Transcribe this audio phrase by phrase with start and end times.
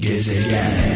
[0.00, 0.90] Gezegen.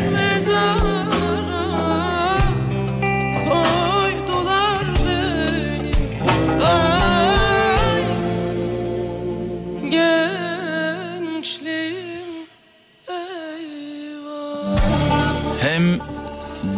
[15.61, 15.99] Hem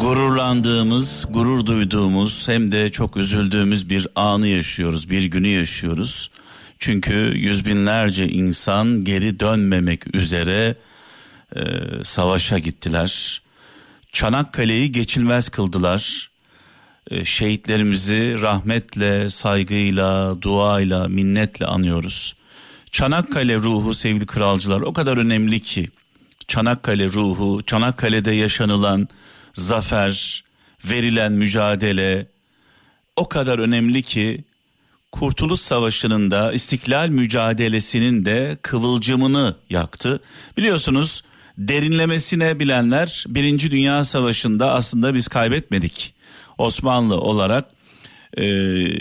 [0.00, 6.30] gururlandığımız, gurur duyduğumuz hem de çok üzüldüğümüz bir anı yaşıyoruz, bir günü yaşıyoruz.
[6.78, 10.76] Çünkü yüz binlerce insan geri dönmemek üzere
[11.56, 11.60] e,
[12.04, 13.42] savaşa gittiler.
[14.12, 16.30] Çanakkale'yi geçilmez kıldılar.
[17.10, 22.36] E, şehitlerimizi rahmetle, saygıyla, duayla, minnetle anıyoruz.
[22.90, 25.90] Çanakkale ruhu sevgili kralcılar o kadar önemli ki
[26.48, 29.08] Çanakkale ruhu, Çanakkale'de yaşanılan
[29.54, 30.44] zafer,
[30.84, 32.26] verilen mücadele
[33.16, 34.44] o kadar önemli ki
[35.12, 40.20] Kurtuluş Savaşı'nın da İstiklal mücadelesinin de kıvılcımını yaktı.
[40.56, 41.22] Biliyorsunuz
[41.58, 46.14] derinlemesine bilenler Birinci Dünya Savaşı'nda aslında biz kaybetmedik.
[46.58, 47.70] Osmanlı olarak
[48.36, 48.44] e,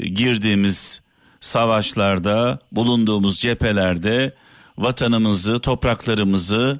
[0.08, 1.02] girdiğimiz
[1.42, 4.36] savaşlarda, bulunduğumuz cephelerde
[4.78, 6.80] vatanımızı, topraklarımızı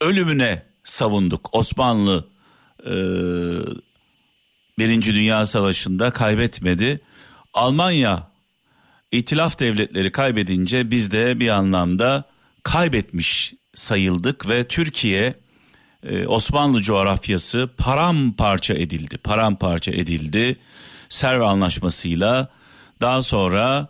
[0.00, 1.48] ölümüne savunduk.
[1.52, 2.28] Osmanlı
[2.86, 2.94] e,
[4.78, 7.00] Birinci Dünya Savaşı'nda kaybetmedi.
[7.54, 8.32] Almanya
[9.12, 12.24] İtilaf devletleri kaybedince biz de bir anlamda
[12.62, 15.34] kaybetmiş sayıldık ve Türkiye
[16.02, 19.18] e, Osmanlı coğrafyası paramparça edildi.
[19.18, 20.56] Paramparça edildi.
[21.08, 22.48] Serv Anlaşması'yla
[23.00, 23.88] daha sonra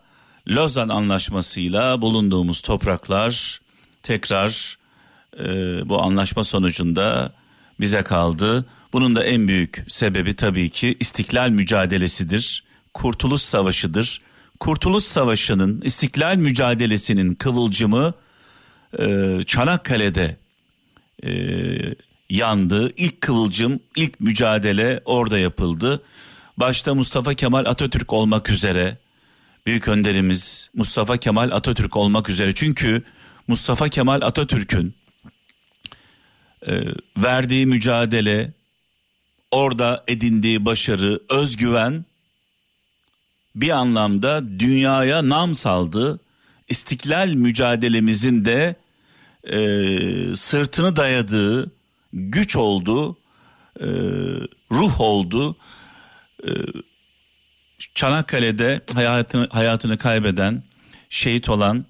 [0.48, 3.60] Lozan Anlaşması'yla bulunduğumuz topraklar
[4.03, 4.78] tekrar
[5.38, 5.44] e,
[5.88, 7.33] bu anlaşma sonucunda
[7.80, 8.66] bize kaldı.
[8.92, 12.64] Bunun da en büyük sebebi tabii ki istiklal mücadelesidir.
[12.94, 14.20] Kurtuluş Savaşı'dır.
[14.60, 18.14] Kurtuluş Savaşı'nın istiklal mücadelesinin kıvılcımı
[18.98, 20.36] e, Çanakkale'de
[21.24, 21.32] e,
[22.30, 22.92] yandı.
[22.96, 26.02] İlk kıvılcım, ilk mücadele orada yapıldı.
[26.56, 28.98] Başta Mustafa Kemal Atatürk olmak üzere
[29.66, 32.54] büyük önderimiz Mustafa Kemal Atatürk olmak üzere.
[32.54, 33.02] Çünkü
[33.48, 34.94] Mustafa Kemal Atatürk'ün
[36.66, 36.81] e,
[37.16, 38.52] verdiği mücadele,
[39.50, 42.04] orada edindiği başarı, özgüven
[43.54, 46.20] bir anlamda dünyaya nam saldı.
[46.69, 48.76] İstiklal mücadelemizin de
[49.44, 49.56] e,
[50.34, 51.70] sırtını dayadığı
[52.12, 53.16] güç oldu,
[53.80, 53.86] e,
[54.72, 55.56] ruh oldu.
[56.44, 56.50] E,
[57.94, 60.62] Çanakkale'de hayatını, hayatını kaybeden,
[61.10, 61.84] şehit olan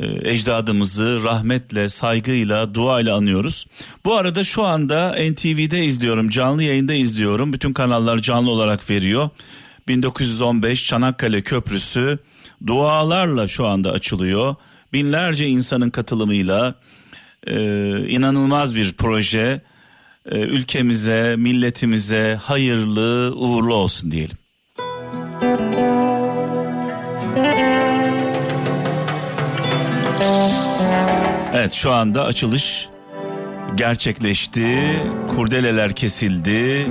[0.00, 3.66] e, ecdadımızı rahmetle, saygıyla, duayla anıyoruz.
[4.04, 7.52] Bu arada şu anda NTV'de izliyorum, canlı yayında izliyorum.
[7.52, 9.30] Bütün kanallar canlı olarak veriyor.
[9.88, 12.18] 1915 Çanakkale Köprüsü
[12.66, 14.54] dualarla şu anda açılıyor.
[14.92, 16.74] Binlerce insanın katılımıyla
[17.46, 17.56] e,
[18.08, 19.62] inanılmaz bir proje.
[20.30, 24.36] E, ülkemize, milletimize hayırlı, uğurlu olsun diyelim.
[31.54, 32.88] Evet şu anda açılış
[33.74, 35.02] gerçekleşti.
[35.28, 36.86] Kurdeleler kesildi.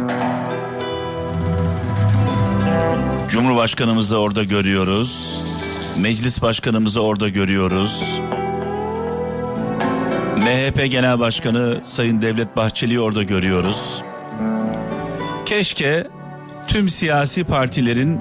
[3.30, 5.42] Cumhurbaşkanımızı orada görüyoruz.
[5.98, 8.02] Meclis başkanımızı orada görüyoruz.
[10.38, 14.02] MHP Genel Başkanı Sayın Devlet Bahçeli'yi orada görüyoruz.
[15.46, 16.08] Keşke
[16.68, 18.20] tüm siyasi partilerin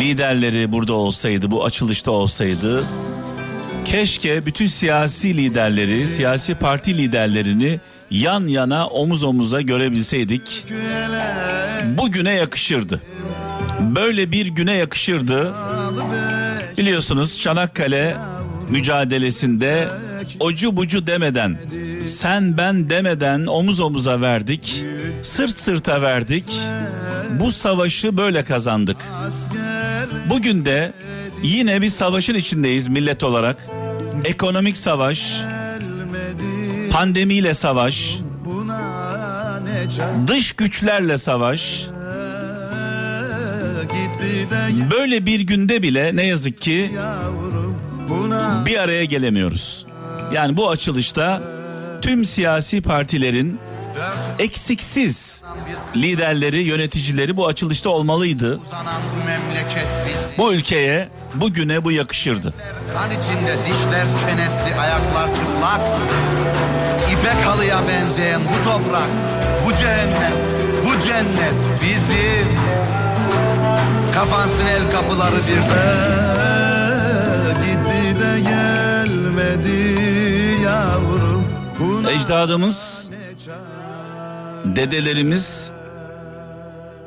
[0.00, 2.84] liderleri burada olsaydı, bu açılışta olsaydı.
[3.84, 7.80] Keşke bütün siyasi liderleri, siyasi parti liderlerini
[8.10, 10.64] yan yana omuz omuza görebilseydik.
[11.98, 13.02] Bugüne yakışırdı.
[13.80, 15.54] Böyle bir güne yakışırdı.
[16.78, 18.16] Biliyorsunuz Çanakkale
[18.68, 19.88] mücadelesinde
[20.40, 21.58] ocu bucu demeden,
[22.06, 24.84] sen ben demeden omuz omuza verdik.
[25.22, 26.44] Sırt sırta verdik.
[27.40, 28.96] Bu savaşı böyle kazandık.
[30.30, 30.92] Bugün de
[31.42, 33.56] yine bir savaşın içindeyiz millet olarak.
[34.24, 35.40] Ekonomik savaş,
[36.92, 38.18] pandemiyle savaş,
[40.26, 41.86] dış güçlerle savaş.
[44.90, 46.90] Böyle bir günde bile ne yazık ki
[48.66, 49.86] bir araya gelemiyoruz.
[50.34, 51.42] Yani bu açılışta
[52.02, 53.60] tüm siyasi partilerin
[54.38, 55.42] eksiksiz
[55.96, 58.60] liderleri, yöneticileri bu açılışta olmalıydı.
[60.38, 62.54] Bu ülkeye, bugüne bu yakışırdı.
[62.94, 65.80] kan içinde dişler çenetli ayaklar çıplak
[67.12, 69.08] İpek halıya benzeyen bu toprak
[69.66, 70.32] Bu cehennem
[70.84, 72.48] bu cennet bizim
[74.14, 76.62] Kapansın el kapıları birden
[77.64, 79.92] Gitti de gelmedi
[80.64, 81.44] yavrum.
[82.08, 83.10] Ecdadımız
[84.64, 85.72] dedelerimiz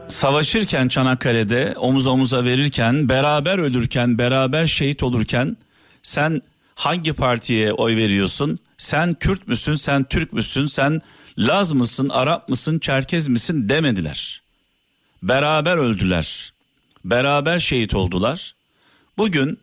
[0.07, 5.57] savaşırken Çanakkale'de omuz omuza verirken beraber ölürken beraber şehit olurken
[6.03, 6.41] sen
[6.75, 8.59] hangi partiye oy veriyorsun?
[8.77, 9.73] Sen Kürt müsün?
[9.73, 10.65] Sen Türk müsün?
[10.65, 11.01] Sen
[11.37, 12.09] Laz mısın?
[12.09, 12.79] Arap mısın?
[12.79, 13.69] Çerkez misin?
[13.69, 14.41] demediler.
[15.23, 16.54] Beraber öldüler.
[17.05, 18.55] Beraber şehit oldular.
[19.17, 19.59] Bugün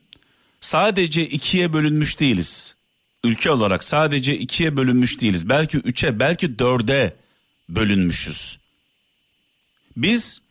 [0.60, 2.74] sadece ikiye bölünmüş değiliz.
[3.24, 5.48] Ülke olarak sadece ikiye bölünmüş değiliz.
[5.48, 7.16] Belki üçe belki dörde
[7.68, 8.58] bölünmüşüz.
[9.96, 10.42] Biz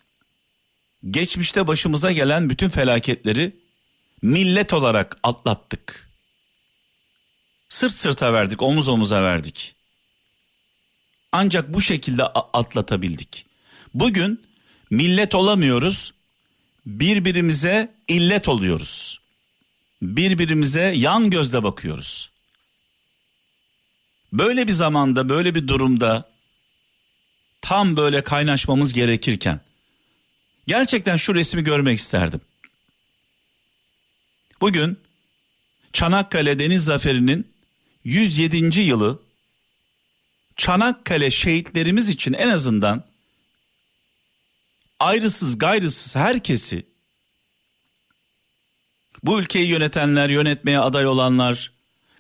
[1.10, 3.56] geçmişte başımıza gelen bütün felaketleri
[4.22, 6.10] millet olarak atlattık.
[7.70, 9.76] Sırt sırta verdik, omuz omuza verdik.
[11.32, 13.46] Ancak bu şekilde atlatabildik.
[13.94, 14.42] Bugün
[14.90, 16.14] millet olamıyoruz.
[17.00, 19.22] Birbirimize illet oluyoruz.
[20.02, 22.32] Birbirimize yan gözle bakıyoruz.
[24.34, 26.30] Böyle bir zamanda, böyle bir durumda
[27.62, 29.60] tam böyle kaynaşmamız gerekirken
[30.68, 32.42] gerçekten şu resmi görmek isterdim.
[34.62, 35.00] Bugün
[35.94, 37.48] Çanakkale Deniz Zaferi'nin
[38.04, 38.80] 107.
[38.80, 39.20] yılı
[40.56, 43.11] Çanakkale şehitlerimiz için en azından
[45.02, 46.86] ayrısız gayrısız herkesi
[49.24, 51.72] bu ülkeyi yönetenler, yönetmeye aday olanlar,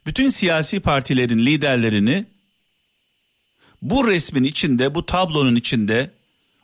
[0.06, 2.26] bütün siyasi partilerin liderlerini
[3.82, 6.12] bu resmin içinde, bu tablonun içinde,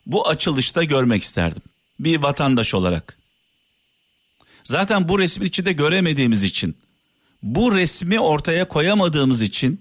[0.06, 1.62] bu açılışta görmek isterdim.
[2.00, 3.18] Bir vatandaş olarak.
[4.64, 6.76] Zaten bu resmin içinde göremediğimiz için,
[7.42, 9.80] bu resmi ortaya koyamadığımız için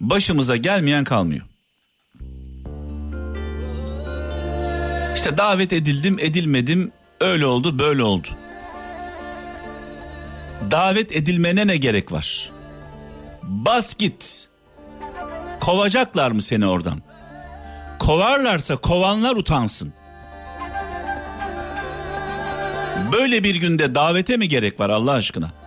[0.00, 1.46] başımıza gelmeyen kalmıyor.
[5.14, 8.28] İşte davet edildim, edilmedim, öyle oldu, böyle oldu.
[10.70, 12.50] Davet edilmene ne gerek var?
[13.42, 14.48] Bas git.
[15.60, 17.02] Kovacaklar mı seni oradan?
[17.98, 19.92] Kovarlarsa kovanlar utansın.
[23.12, 25.63] Böyle bir günde davete mi gerek var Allah aşkına?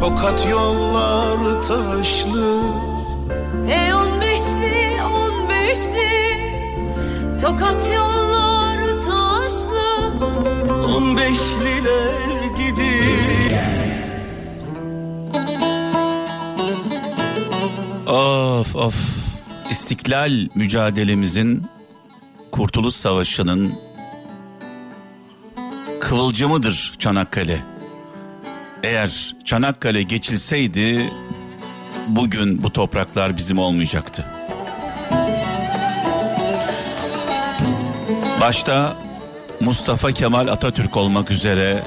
[0.00, 2.60] Tokat yollar taşlı
[3.66, 6.10] Hey on beşli on beşli
[7.40, 9.86] Tokat yollar taşlı
[10.86, 13.16] On beşliler gidiyor
[18.06, 18.94] Of of.
[19.70, 21.66] İstiklal mücadelemizin
[22.52, 23.74] Kurtuluş Savaşı'nın
[26.00, 27.75] kıvılcımıdır Çanakkale.
[28.86, 31.10] Eğer Çanakkale geçilseydi
[32.08, 34.24] bugün bu topraklar bizim olmayacaktı.
[38.40, 38.96] Başta
[39.60, 41.82] Mustafa Kemal Atatürk olmak üzere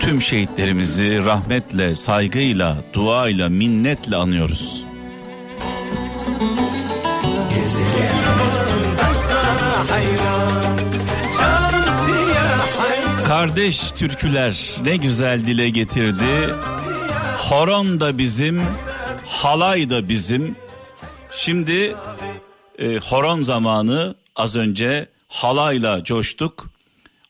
[0.00, 4.84] tüm şehitlerimizi rahmetle, saygıyla, duayla, minnetle anıyoruz.
[13.36, 16.54] Kardeş türküler ne güzel dile getirdi.
[17.36, 18.62] Horon da bizim,
[19.26, 20.56] halay da bizim.
[21.32, 21.96] Şimdi
[22.78, 26.70] e, horon zamanı az önce halayla coştuk.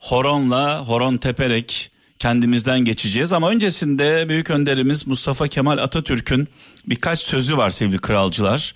[0.01, 6.49] Horonla, horon teperek kendimizden geçeceğiz ama öncesinde büyük önderimiz Mustafa Kemal Atatürk'ün
[6.87, 8.75] birkaç sözü var sevgili kralcılar.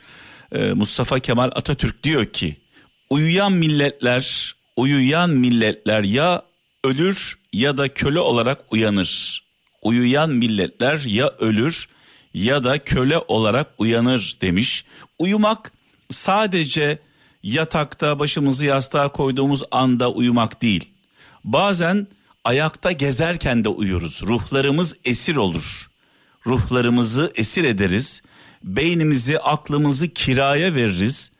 [0.52, 2.56] Ee, Mustafa Kemal Atatürk diyor ki
[3.10, 6.49] uyuyan milletler uyuyan milletler ya
[6.84, 9.42] ölür ya da köle olarak uyanır.
[9.82, 11.88] Uyuyan milletler ya ölür
[12.34, 14.84] ya da köle olarak uyanır demiş.
[15.18, 15.72] Uyumak
[16.10, 16.98] sadece
[17.42, 20.90] yatakta başımızı yastığa koyduğumuz anda uyumak değil.
[21.44, 22.06] Bazen
[22.44, 24.22] ayakta gezerken de uyuruz.
[24.22, 25.90] Ruhlarımız esir olur.
[26.46, 28.22] Ruhlarımızı esir ederiz.
[28.62, 31.30] Beynimizi, aklımızı kiraya veririz.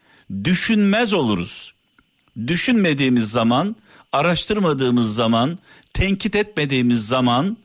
[0.44, 1.75] Düşünmez oluruz.
[2.47, 3.76] Düşünmediğimiz zaman,
[4.12, 5.59] araştırmadığımız zaman,
[5.93, 7.57] tenkit etmediğimiz zaman,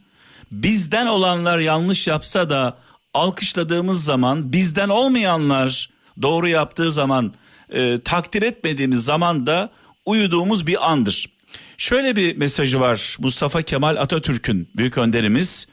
[0.52, 2.78] bizden olanlar yanlış yapsa da
[3.14, 5.90] alkışladığımız zaman, bizden olmayanlar
[6.22, 7.34] doğru yaptığı zaman
[7.74, 9.70] e, takdir etmediğimiz zaman da
[10.06, 11.30] uyuduğumuz bir andır.
[11.78, 15.68] Şöyle bir mesajı var Mustafa Kemal Atatürk'ün büyük önderimiz.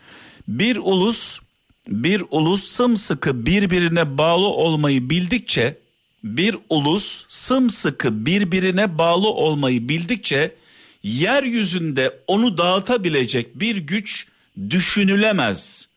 [0.49, 1.41] Bir ulus
[1.89, 5.79] bir ulus sımsıkı birbirine bağlı olmayı bildikçe
[6.25, 10.55] bir ulus sımsıkı birbirine bağlı olmayı bildikçe
[11.03, 14.27] yeryüzünde onu dağıtabilecek bir güç
[14.71, 15.89] düşünülemez.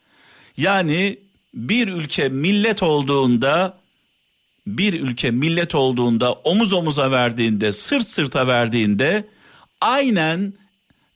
[0.58, 1.20] Yani
[1.54, 3.78] bir ülke millet olduğunda
[4.68, 9.28] bir ülke millet olduğunda omuz omuza verdiğinde sırt sırta verdiğinde
[9.82, 10.54] aynen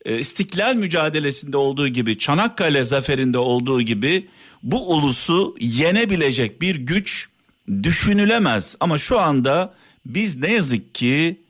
[0.04, 4.28] e, istiklal mücadelesinde olduğu gibi Çanakkale zaferinde olduğu gibi
[4.62, 7.28] bu ulusu yenebilecek bir güç
[7.82, 9.74] düşünülemez ama şu anda
[10.06, 11.40] biz ne yazık ki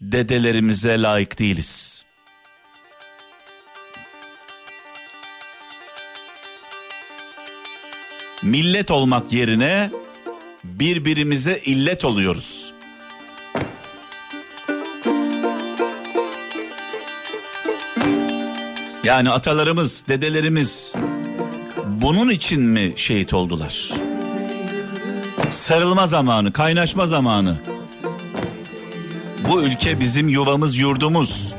[0.00, 2.04] dedelerimize layık değiliz.
[8.42, 9.90] Millet olmak yerine
[10.64, 12.74] birbirimize illet oluyoruz.
[19.04, 20.94] Yani atalarımız, dedelerimiz
[21.86, 23.90] bunun için mi şehit oldular?
[25.50, 27.73] Sarılma zamanı, kaynaşma zamanı.
[29.48, 31.54] Bu ülke bizim yuvamız, yurdumuz.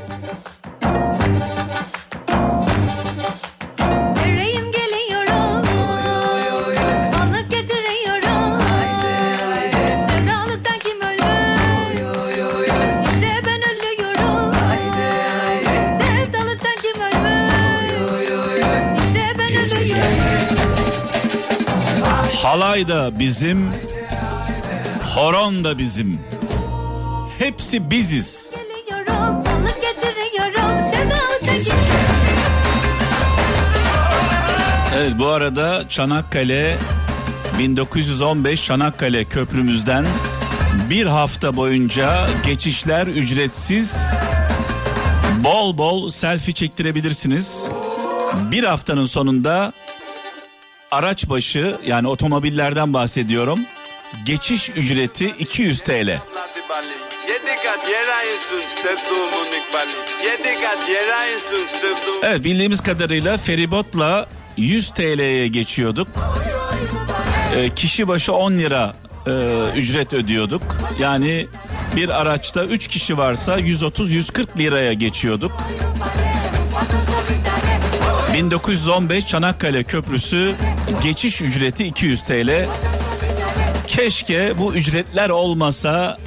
[22.42, 23.70] Halay da bizim,
[25.14, 26.20] horon da bizim.
[27.38, 28.52] Hepsi biziz.
[34.96, 36.78] Evet bu arada Çanakkale
[37.58, 40.06] 1915 Çanakkale Köprümüzden
[40.90, 43.96] bir hafta boyunca geçişler ücretsiz.
[45.44, 47.68] Bol bol selfie çektirebilirsiniz.
[48.50, 49.72] Bir haftanın sonunda
[50.90, 53.60] araç başı yani otomobillerden bahsediyorum.
[54.26, 56.20] Geçiş ücreti 200 TL.
[62.22, 64.26] Evet bildiğimiz kadarıyla feribotla
[64.56, 66.08] 100 TL'ye geçiyorduk.
[67.56, 68.94] Ee, kişi başı 10 lira
[69.26, 69.30] e,
[69.76, 70.62] ücret ödüyorduk.
[70.98, 71.46] Yani
[71.96, 75.52] bir araçta 3 kişi varsa 130-140 liraya geçiyorduk.
[78.34, 80.54] 1915 Çanakkale Köprüsü
[81.02, 82.66] geçiş ücreti 200 TL.
[83.86, 86.18] Keşke bu ücretler olmasa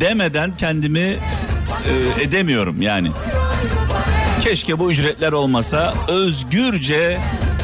[0.00, 3.10] demeden kendimi e, edemiyorum yani.
[4.40, 7.20] Keşke bu ücretler olmasa özgürce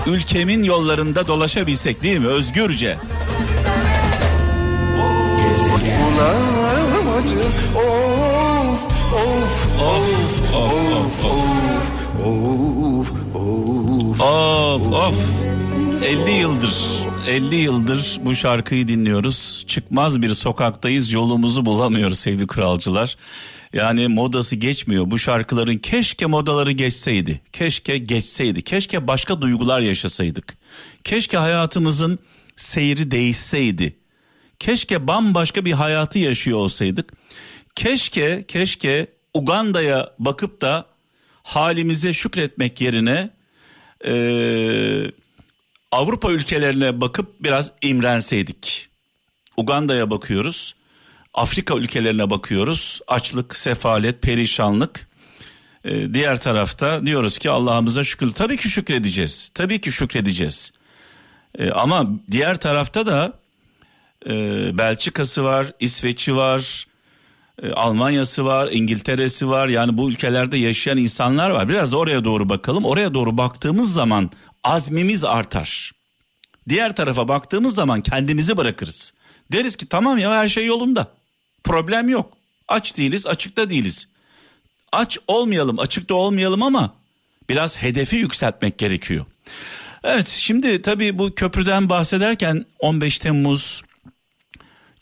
[0.07, 2.27] ülkemin yollarında dolaşabilsek değil mi?
[2.27, 2.97] Özgürce.
[7.75, 8.79] Of
[9.15, 11.25] of Of of of.
[11.25, 11.43] of
[12.25, 13.02] of
[14.23, 15.45] Of of.
[16.05, 16.75] 50 yıldır
[17.29, 19.65] 50 yıldır bu şarkıyı dinliyoruz.
[19.67, 23.17] Çıkmaz bir sokaktayız yolumuzu bulamıyoruz sevgili kralcılar.
[23.73, 25.11] Yani modası geçmiyor.
[25.11, 27.41] Bu şarkıların keşke modaları geçseydi.
[27.53, 28.63] Keşke geçseydi.
[28.63, 30.57] Keşke başka duygular yaşasaydık.
[31.05, 32.19] Keşke hayatımızın
[32.57, 33.97] seyri değişseydi.
[34.59, 37.13] Keşke bambaşka bir hayatı yaşıyor olsaydık.
[37.75, 40.87] Keşke keşke Uganda'ya bakıp da
[41.43, 43.31] halimize şükretmek yerine
[44.05, 45.13] eee,
[45.93, 48.89] Avrupa ülkelerine bakıp biraz imrenseydik.
[49.57, 50.75] Uganda'ya bakıyoruz.
[51.35, 53.01] Afrika ülkelerine bakıyoruz.
[53.09, 55.09] Açlık, sefalet, perişanlık.
[55.85, 58.33] Ee, diğer tarafta diyoruz ki Allah'ımıza şükür.
[58.33, 59.51] Tabii ki şükredeceğiz.
[59.55, 60.73] Tabii ki şükredeceğiz.
[61.59, 63.33] Ee, ama diğer tarafta da
[64.27, 64.31] e,
[64.79, 66.92] Belçika'sı var, İsveç'i var, e,
[67.75, 69.69] Almanya'sı var, İngiltere'si var.
[69.69, 71.69] Yani bu ülkelerde yaşayan insanlar var.
[71.69, 72.85] Biraz oraya doğru bakalım.
[72.85, 74.31] Oraya doğru baktığımız zaman
[74.65, 75.93] azmimiz artar.
[76.69, 79.15] Diğer tarafa baktığımız zaman kendimizi bırakırız.
[79.53, 81.13] Deriz ki tamam ya her şey yolunda.
[81.65, 82.33] Problem yok.
[82.69, 84.09] Aç değiliz, açıkta değiliz.
[84.93, 86.95] Aç olmayalım, açıkta olmayalım ama
[87.49, 89.25] biraz hedefi yükseltmek gerekiyor.
[90.05, 93.83] Evet şimdi tabii bu köprüden bahsederken 15 Temmuz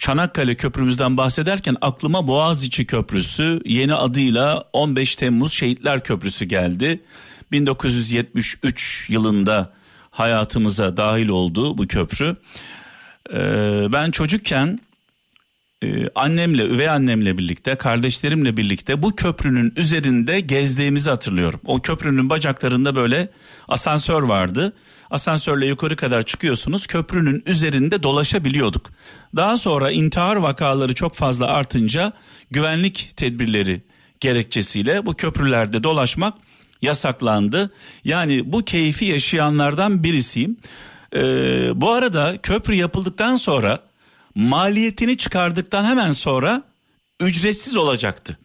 [0.00, 7.00] Çanakkale Köprümüzden bahsederken aklıma Boğaziçi Köprüsü yeni adıyla 15 Temmuz Şehitler Köprüsü geldi.
[7.52, 9.73] 1973 yılında
[10.11, 12.37] hayatımıza dahil oldu bu köprü.
[13.33, 13.37] Ee,
[13.92, 14.80] ben çocukken
[15.83, 21.61] e, annemle, üvey annemle birlikte, kardeşlerimle birlikte bu köprünün üzerinde gezdiğimizi hatırlıyorum.
[21.64, 23.28] O köprünün bacaklarında böyle
[23.69, 24.73] asansör vardı.
[25.10, 26.86] Asansörle yukarı kadar çıkıyorsunuz.
[26.86, 28.90] Köprünün üzerinde dolaşabiliyorduk.
[29.36, 32.12] Daha sonra intihar vakaları çok fazla artınca
[32.50, 33.82] güvenlik tedbirleri
[34.20, 36.34] gerekçesiyle bu köprülerde dolaşmak
[36.82, 37.70] yasaklandı.
[38.04, 40.56] Yani bu keyfi yaşayanlardan birisiyim.
[41.14, 43.80] Ee, bu arada köprü yapıldıktan sonra
[44.34, 46.62] maliyetini çıkardıktan hemen sonra
[47.20, 48.38] ücretsiz olacaktı.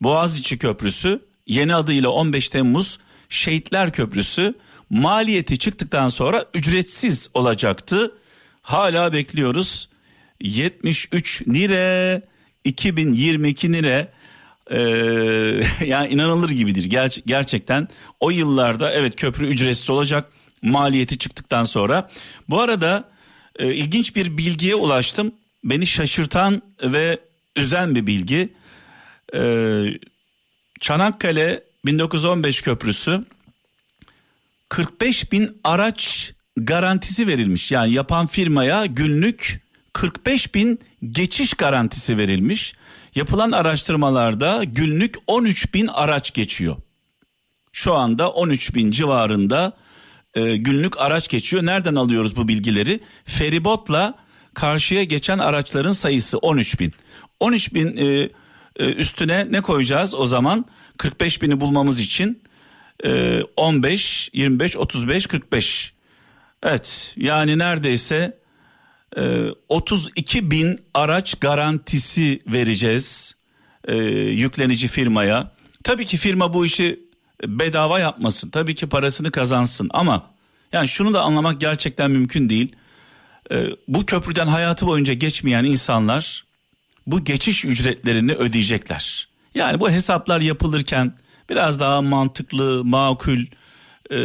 [0.00, 4.54] Boğaziçi Köprüsü yeni adıyla 15 Temmuz Şehitler Köprüsü
[4.90, 8.14] maliyeti çıktıktan sonra ücretsiz olacaktı.
[8.62, 9.88] Hala bekliyoruz.
[10.40, 12.22] 73 lira
[12.64, 14.08] 2022 lira.
[14.70, 14.78] Ee,
[15.86, 16.90] yani inanılır gibidir.
[16.90, 17.88] Ger- gerçekten
[18.20, 20.32] o yıllarda evet köprü ücretsiz olacak
[20.62, 22.10] maliyeti çıktıktan sonra.
[22.48, 23.08] Bu arada
[23.58, 25.32] e, ilginç bir bilgiye ulaştım.
[25.64, 27.18] Beni şaşırtan ve
[27.56, 28.52] üzen bir bilgi.
[29.34, 29.84] Ee,
[30.80, 33.24] Çanakkale 1915 köprüsü
[34.70, 37.72] 45 bin araç garantisi verilmiş.
[37.72, 39.62] Yani yapan firmaya günlük
[39.92, 40.78] 45 bin
[41.10, 42.74] geçiş garantisi verilmiş.
[43.14, 46.76] Yapılan araştırmalarda günlük 13 bin araç geçiyor.
[47.72, 49.72] Şu anda 13 bin civarında
[50.34, 51.66] e, günlük araç geçiyor.
[51.66, 53.00] Nereden alıyoruz bu bilgileri?
[53.24, 54.14] Feribotla
[54.54, 56.92] karşıya geçen araçların sayısı 13 bin.
[57.40, 58.28] 13 bin e,
[58.76, 60.64] e, üstüne ne koyacağız o zaman?
[60.96, 62.42] 45 bini bulmamız için
[63.04, 65.92] e, 15, 25, 35, 45.
[66.62, 68.38] Evet yani neredeyse
[69.16, 73.34] e, 32 bin araç garantisi vereceğiz
[73.88, 75.52] e, yüklenici firmaya.
[75.84, 77.00] Tabii ki firma bu işi
[77.46, 78.50] bedava yapmasın.
[78.50, 80.30] Tabii ki parasını kazansın ama
[80.72, 82.76] yani şunu da anlamak gerçekten mümkün değil.
[83.52, 86.44] E, bu köprüden hayatı boyunca geçmeyen insanlar
[87.06, 89.28] bu geçiş ücretlerini ödeyecekler.
[89.54, 91.14] Yani bu hesaplar yapılırken
[91.50, 93.40] biraz daha mantıklı, makul
[94.10, 94.18] e,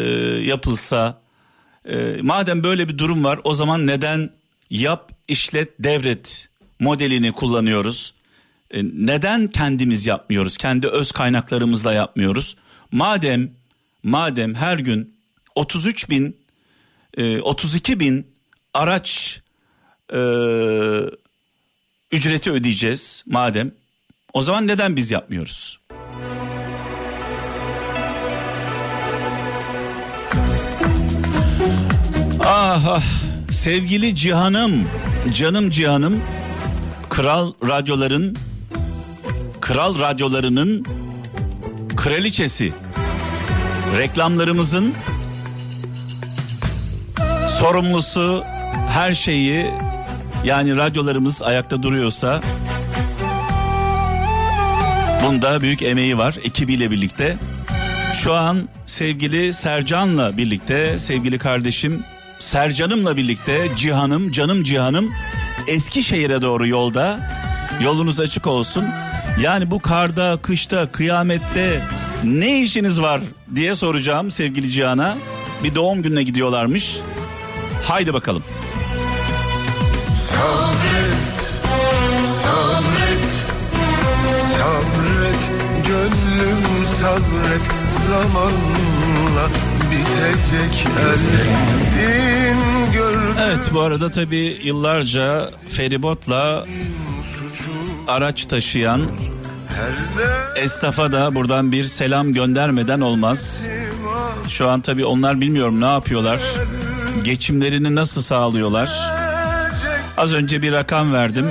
[0.44, 1.22] yapılsa,
[1.86, 4.29] e, madem böyle bir durum var, o zaman neden
[4.70, 8.13] yap, işlet, devret modelini kullanıyoruz?
[8.72, 10.58] E, neden kendimiz yapmıyoruz?
[10.58, 12.55] Kendi öz kaynaklarımızla yapmıyoruz?
[12.91, 13.51] Madem,
[14.03, 15.15] madem her gün
[15.55, 16.38] 33 bin,
[17.17, 18.27] e, 32 bin
[18.74, 19.39] araç
[20.13, 20.20] e,
[22.12, 23.72] ücreti ödeyeceğiz madem.
[24.34, 25.79] O zaman neden biz yapmıyoruz?
[32.75, 33.03] Ah, ah
[33.51, 34.88] sevgili Cihan'ım,
[35.34, 36.22] canım Cihan'ım,
[37.10, 38.38] kral radyoların,
[39.62, 40.86] kral radyolarının
[41.96, 42.74] kraliçesi,
[43.98, 44.94] reklamlarımızın
[47.60, 48.43] sorumlusu,
[48.93, 49.65] her şeyi
[50.45, 52.41] yani radyolarımız ayakta duruyorsa
[55.26, 57.38] bunda büyük emeği var ekibiyle birlikte.
[58.13, 62.04] Şu an sevgili Sercan'la birlikte sevgili kardeşim
[62.39, 65.12] Sercan'ımla birlikte Cihan'ım canım Cihan'ım
[65.67, 67.19] Eskişehir'e doğru yolda
[67.82, 68.86] yolunuz açık olsun.
[69.41, 71.82] Yani bu karda, kışta, kıyamette
[72.24, 73.21] ne işiniz var
[73.56, 75.17] diye soracağım sevgili Cihan'a.
[75.63, 76.98] Bir doğum gününe gidiyorlarmış.
[77.84, 78.43] Haydi bakalım.
[80.08, 81.26] Sabret,
[82.43, 83.26] sabret,
[84.58, 85.52] sabret,
[85.88, 87.62] gönlüm sabret,
[88.08, 89.50] zamanla
[89.91, 92.25] bitecek gördüm
[93.41, 96.65] Evet bu arada tabi yıllarca feribotla
[98.08, 99.02] araç taşıyan
[100.56, 103.65] esnafa da buradan bir selam göndermeden olmaz.
[104.50, 106.39] Şu an tabi onlar bilmiyorum ne yapıyorlar.
[107.24, 109.12] Geçimlerini nasıl sağlıyorlar?
[110.17, 111.50] Az önce bir rakam verdim.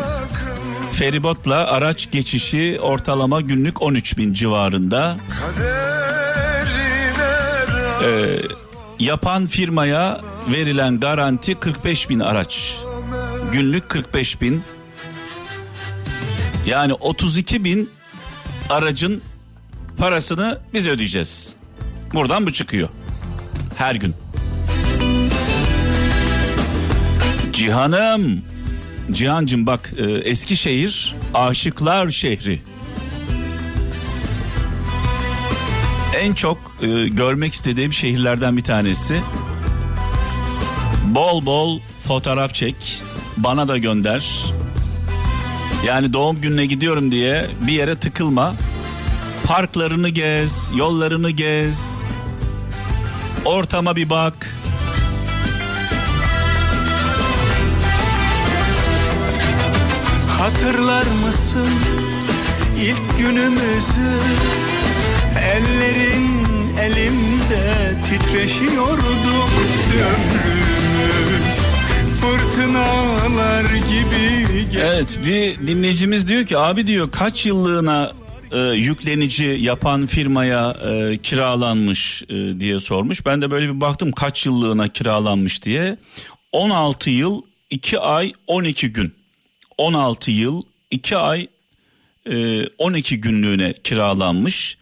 [0.93, 5.17] Feribotla araç geçişi ortalama günlük 13 bin civarında.
[8.05, 8.37] Ee,
[8.99, 12.79] yapan firmaya verilen garanti 45 bin araç.
[13.53, 14.63] Günlük 45 bin.
[16.67, 17.91] Yani 32 bin
[18.71, 19.23] aracın
[19.99, 21.57] parasını biz ödeyeceğiz.
[22.15, 22.89] Buradan bu çıkıyor.
[23.77, 24.15] Her gün.
[27.53, 28.43] Cihanım.
[29.13, 32.63] Cihancım bak e, Eskişehir aşıklar şehri.
[36.21, 39.21] En çok e, görmek istediğim şehirlerden bir tanesi.
[41.15, 43.03] Bol bol fotoğraf çek.
[43.37, 44.45] Bana da gönder.
[45.87, 48.55] Yani doğum gününe gidiyorum diye bir yere tıkılma.
[49.45, 52.03] Parklarını gez, yollarını gez.
[53.45, 54.57] Ortama bir bak.
[60.39, 61.71] Hatırlar mısın
[62.81, 64.21] ilk günümüzü
[65.55, 66.45] Ellerin
[66.81, 69.05] elimde titreşiyordu
[69.95, 70.14] Ömrümüz
[72.25, 74.35] fırtınalar gibi
[74.81, 78.13] Evet bir dinleyicimiz diyor ki abi diyor kaç yıllığına
[78.53, 83.27] e, yüklenici yapan firmaya e, kiralanmış e, diye sormuş.
[83.27, 85.97] Ben de böyle bir baktım kaç yıllığına kiralanmış diye.
[86.53, 89.15] 16 yıl 2 ay 12 gün.
[89.79, 91.47] 16 yıl 2 ay
[92.27, 94.79] e, 12 günlüğüne kiralanmış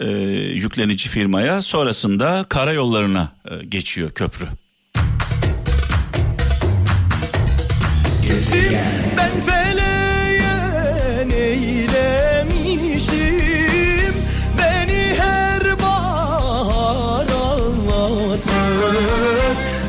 [0.00, 0.06] e,
[0.54, 1.62] yüklenici firmaya.
[1.62, 4.48] Sonrasında karayollarına e, geçiyor köprü.
[8.42, 8.78] Gezdim
[9.16, 11.94] ben feleğe neylemişim
[14.58, 18.56] Beni her bahar ağlatır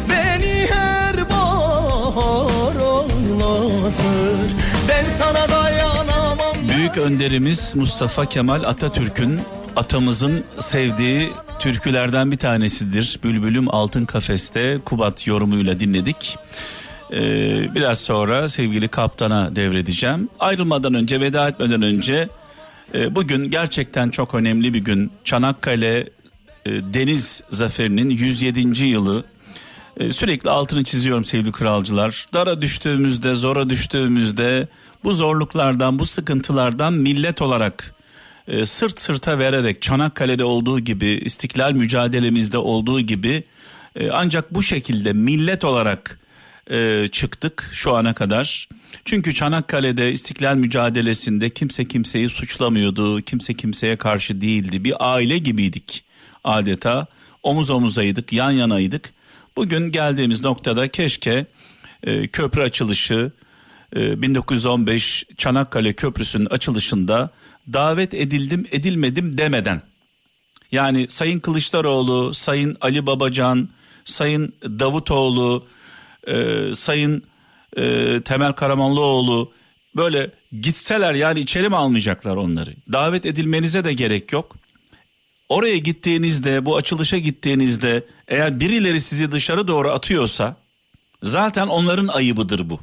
[0.10, 4.50] Beni her bahar ağlatır
[4.90, 9.42] Ben sana dayanamam Büyük önderimiz Mustafa Kemal Atatürk'ün
[9.76, 13.20] atamızın sevdiği türkülerden bir tanesidir.
[13.24, 16.38] Bülbülüm Altın Kafeste Kubat yorumuyla dinledik.
[17.14, 20.30] Ee, biraz sonra sevgili kaptana devredeceğim.
[20.40, 22.30] Ayrılmadan önce veda etmeden önce
[22.94, 25.12] e, bugün gerçekten çok önemli bir gün.
[25.24, 25.98] Çanakkale
[26.66, 28.84] e, Deniz Zaferi'nin 107.
[28.84, 29.24] yılı.
[29.98, 32.26] E, sürekli altını çiziyorum sevgili kralcılar.
[32.34, 34.68] Dara düştüğümüzde, zora düştüğümüzde
[35.04, 37.96] bu zorluklardan, bu sıkıntılardan millet olarak
[38.48, 43.44] e, sırt sırta vererek Çanakkale'de olduğu gibi, istiklal mücadelemizde olduğu gibi
[43.96, 46.20] e, ancak bu şekilde millet olarak
[46.72, 48.68] e, çıktık şu ana kadar.
[49.06, 54.84] Çünkü Çanakkale'de istiklal mücadelesinde kimse kimseyi suçlamıyordu, kimse kimseye karşı değildi.
[54.84, 56.04] Bir aile gibiydik
[56.44, 57.08] adeta.
[57.44, 59.14] Omuz omuzaydık, yan yanaydık.
[59.56, 61.46] Bugün geldiğimiz noktada keşke
[62.04, 63.32] e, köprü açılışı
[63.96, 67.30] e, 1915 Çanakkale Köprüsü'nün açılışında
[67.74, 69.82] davet edildim edilmedim demeden
[70.74, 73.70] yani Sayın Kılıçdaroğlu, Sayın Ali Babacan,
[74.06, 75.68] Sayın Davutoğlu,
[76.28, 77.24] e, Sayın
[77.78, 79.52] e, Temel Karamanlıoğlu
[79.96, 80.32] böyle
[80.62, 82.74] gitseler yani içeri mi almayacaklar onları?
[82.92, 84.56] Davet edilmenize de gerek yok.
[85.50, 90.56] Oraya gittiğinizde, bu açılışa gittiğinizde eğer birileri sizi dışarı doğru atıyorsa
[91.24, 92.80] zaten onların ayıbıdır bu.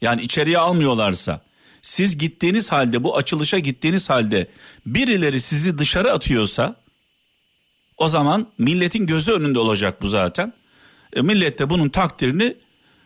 [0.00, 1.40] Yani içeriye almıyorlarsa
[1.82, 4.46] siz gittiğiniz halde bu açılışa gittiğiniz halde
[4.86, 6.76] birileri sizi dışarı atıyorsa
[7.96, 10.52] o zaman milletin gözü önünde olacak bu zaten.
[11.12, 12.56] E, millet de bunun takdirini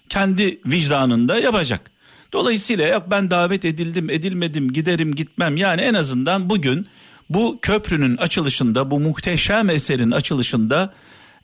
[0.09, 1.91] kendi vicdanında yapacak.
[2.33, 6.87] Dolayısıyla yok ben davet edildim edilmedim giderim gitmem yani en azından bugün
[7.31, 10.95] bu köprünün açılışında bu muhteşem eserin açılışında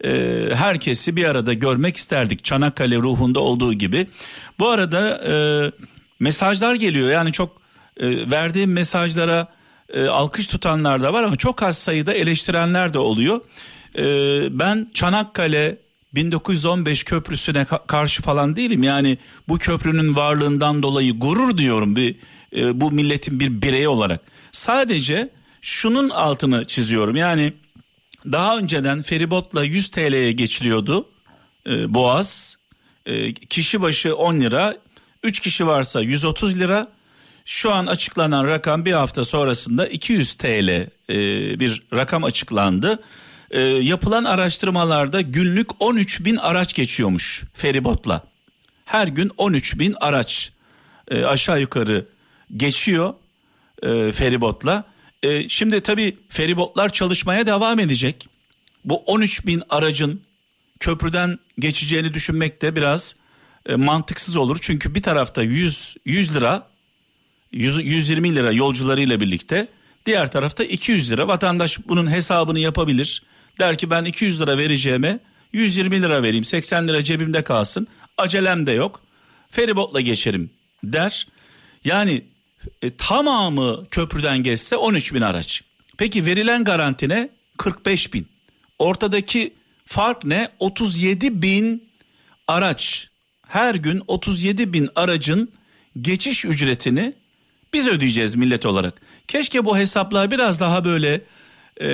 [0.04, 0.10] e,
[0.54, 4.06] herkesi bir arada görmek isterdik Çanakkale ruhunda olduğu gibi.
[4.58, 5.34] Bu arada e,
[6.20, 7.62] mesajlar geliyor yani çok
[7.96, 9.48] e, verdiğim mesajlara
[9.94, 13.40] e, alkış tutanlar da var ama çok az sayıda eleştirenler de oluyor.
[13.98, 14.04] E,
[14.58, 15.78] ben Çanakkale
[16.14, 22.16] 1915 köprüsüne ka- karşı falan değilim yani bu köprünün varlığından dolayı gurur diyorum bir
[22.56, 24.20] e, bu milletin bir bireyi olarak.
[24.52, 25.28] Sadece
[25.60, 27.52] şunun altını çiziyorum yani
[28.32, 31.08] daha önceden feribotla 100 TL'ye geçiliyordu
[31.66, 32.56] e, Boğaz
[33.06, 34.76] e, kişi başı 10 lira
[35.22, 36.88] 3 kişi varsa 130 lira
[37.44, 40.88] şu an açıklanan rakam bir hafta sonrasında 200 TL e,
[41.60, 43.02] bir rakam açıklandı.
[43.52, 48.24] E, yapılan araştırmalarda günlük 13 bin araç geçiyormuş feribotla.
[48.84, 50.52] Her gün 13 bin araç
[51.10, 52.06] e, aşağı yukarı
[52.56, 53.14] geçiyor
[53.82, 54.84] e, feribotla.
[55.22, 58.28] E, şimdi tabii feribotlar çalışmaya devam edecek.
[58.84, 60.22] Bu 13 bin aracın
[60.80, 63.16] köprüden geçeceğini düşünmek de biraz
[63.66, 64.58] e, mantıksız olur.
[64.60, 66.66] Çünkü bir tarafta 100, 100 lira
[67.52, 69.68] 100, 120 lira yolcularıyla birlikte
[70.06, 73.22] diğer tarafta 200 lira vatandaş bunun hesabını yapabilir.
[73.58, 75.18] Der ki ben 200 lira vereceğime
[75.52, 77.88] 120 lira vereyim 80 lira cebimde kalsın
[78.18, 79.00] acelem de yok
[79.50, 80.50] feribotla geçerim
[80.84, 81.26] der.
[81.84, 82.24] Yani
[82.82, 85.62] e, tamamı köprüden geçse 13 bin araç.
[85.98, 88.26] Peki verilen garantine 45 bin.
[88.78, 89.54] Ortadaki
[89.86, 90.48] fark ne?
[90.58, 91.88] 37 bin
[92.48, 93.08] araç.
[93.48, 95.52] Her gün 37 bin aracın
[96.00, 97.14] geçiş ücretini
[97.72, 99.00] biz ödeyeceğiz millet olarak.
[99.28, 101.20] Keşke bu hesaplar biraz daha böyle
[101.80, 101.88] e,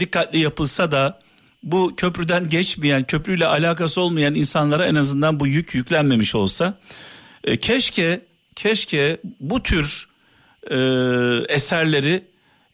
[0.00, 1.20] dikkatli yapılsa da
[1.62, 6.78] bu köprüden geçmeyen, köprüyle alakası olmayan insanlara en azından bu yük yüklenmemiş olsa.
[7.44, 8.20] E, keşke
[8.56, 10.08] keşke bu tür
[10.70, 10.76] e,
[11.48, 12.24] eserleri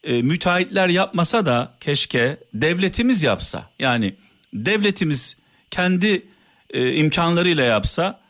[0.05, 3.70] e, müteahhitler yapmasa da keşke devletimiz yapsa.
[3.79, 4.14] Yani
[4.55, 5.37] devletimiz
[5.70, 6.26] kendi
[6.70, 8.20] e, imkanlarıyla yapsa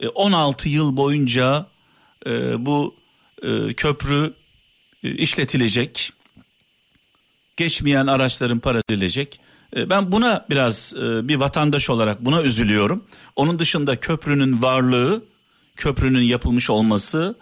[0.00, 1.66] e, 16 yıl boyunca
[2.26, 2.94] e, bu
[3.42, 4.34] e, köprü
[5.04, 6.12] e, işletilecek.
[7.60, 9.40] Geçmeyen araçların parası verilecek.
[9.76, 13.04] E, ben buna biraz e, bir vatandaş olarak buna üzülüyorum.
[13.36, 15.24] Onun dışında köprünün varlığı,
[15.76, 17.38] köprünün yapılmış olması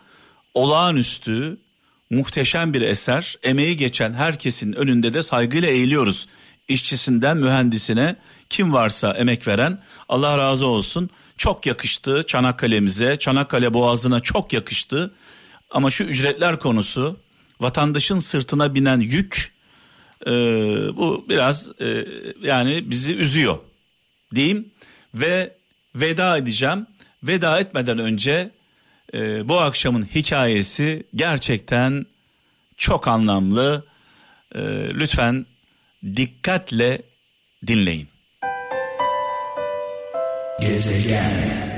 [0.54, 1.58] olağanüstü,
[2.10, 3.36] muhteşem bir eser.
[3.42, 6.28] Emeği geçen herkesin önünde de saygıyla eğiliyoruz.
[6.68, 8.16] İşçisinden mühendisine
[8.50, 11.10] kim varsa emek veren Allah razı olsun.
[11.36, 15.14] Çok yakıştı Çanakkale'mize, Çanakkale Boğazı'na çok yakıştı.
[15.70, 17.16] Ama şu ücretler konusu
[17.60, 19.57] vatandaşın sırtına binen yük
[20.26, 20.30] e,
[20.96, 22.04] bu biraz e,
[22.42, 23.58] yani bizi üzüyor
[24.34, 24.68] diyeyim
[25.14, 25.56] ve
[25.94, 26.86] veda edeceğim.
[27.22, 28.50] Veda etmeden önce
[29.14, 32.06] e, bu akşamın hikayesi gerçekten
[32.76, 33.84] çok anlamlı.
[34.54, 34.60] E,
[34.94, 35.46] lütfen
[36.16, 37.02] dikkatle
[37.66, 38.08] dinleyin.
[40.60, 41.77] Gezegen